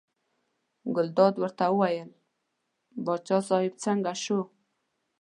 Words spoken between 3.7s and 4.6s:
څنګه شو.